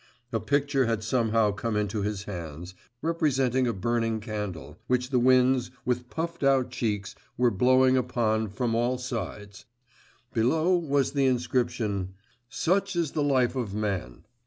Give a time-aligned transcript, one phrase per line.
[0.33, 5.69] A picture had somehow come into his hands, representing a burning candle, which the winds,
[5.85, 9.65] with puffed out cheeks, were blowing upon from all sides;
[10.33, 12.15] below was the inscription:
[12.49, 14.25] 'Such is the life of man.